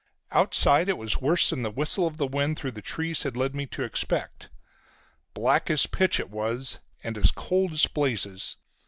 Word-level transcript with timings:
Outside 0.31 0.89
it 0.89 0.97
was 0.97 1.21
worse 1.21 1.51
than 1.51 1.61
the 1.61 1.69
whistle 1.69 2.07
of 2.07 2.17
the 2.17 2.25
wind 2.25 2.57
through 2.57 2.71
the 2.71 2.81
trees 2.81 3.21
had 3.21 3.37
led 3.37 3.53
me 3.53 3.67
to 3.67 3.83
expect. 3.83 4.49
Black 5.35 5.69
as 5.69 5.85
pitch 5.85 6.19
it 6.19 6.31
was, 6.31 6.79
and 7.03 7.15
as 7.19 7.29
cold 7.29 7.73
as 7.73 7.85
blazes. 7.85 8.55